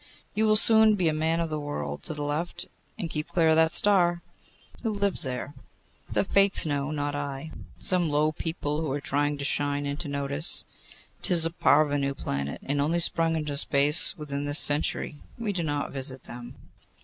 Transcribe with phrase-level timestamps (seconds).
[0.33, 2.01] You will soon be a man of the world.
[2.05, 2.65] To the left,
[2.97, 4.23] and keep clear of that star.'
[4.81, 5.53] 'Who lives there?'
[6.11, 7.51] 'The Fates know, not I.
[7.77, 10.65] Some low people who are trying to shine into notice.
[11.21, 15.17] 'Tis a parvenu planet, and only sprung into space within this century.
[15.37, 16.55] We do not visit them.